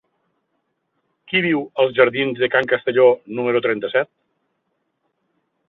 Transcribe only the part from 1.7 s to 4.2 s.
als jardins de Can Castelló número trenta-set?